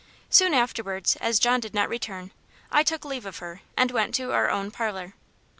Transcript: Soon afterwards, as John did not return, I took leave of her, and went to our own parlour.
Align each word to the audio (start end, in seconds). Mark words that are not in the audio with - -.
Soon 0.31 0.55
afterwards, 0.55 1.15
as 1.17 1.37
John 1.37 1.59
did 1.59 1.75
not 1.75 1.87
return, 1.87 2.31
I 2.71 2.81
took 2.81 3.05
leave 3.05 3.27
of 3.27 3.37
her, 3.37 3.61
and 3.77 3.91
went 3.91 4.15
to 4.15 4.31
our 4.31 4.49
own 4.49 4.71
parlour. 4.71 5.13